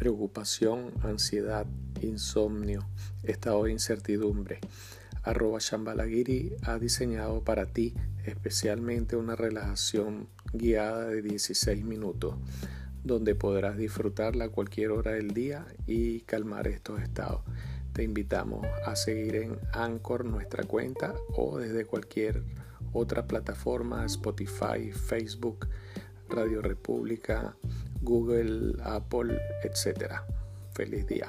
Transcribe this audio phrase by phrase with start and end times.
[0.00, 1.66] preocupación, ansiedad,
[2.00, 2.88] insomnio,
[3.22, 4.58] estado de incertidumbre.
[5.24, 7.92] Arroba Shambalagiri ha diseñado para ti
[8.24, 12.36] especialmente una relajación guiada de 16 minutos,
[13.04, 17.42] donde podrás disfrutarla a cualquier hora del día y calmar estos estados.
[17.92, 22.42] Te invitamos a seguir en Anchor nuestra cuenta o desde cualquier
[22.94, 25.68] otra plataforma, Spotify, Facebook,
[26.30, 27.54] Radio República,
[28.00, 30.20] Google, Apple, etc.
[30.74, 31.28] Feliz día.